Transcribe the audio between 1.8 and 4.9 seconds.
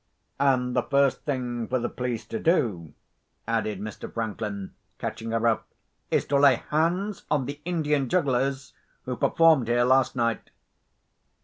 police to do," added Mr. Franklin,